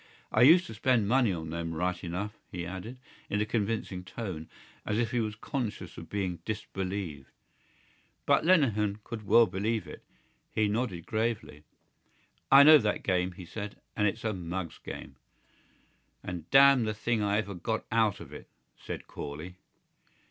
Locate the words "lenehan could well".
8.43-9.45